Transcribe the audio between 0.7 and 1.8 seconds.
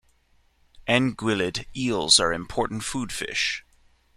Anguillid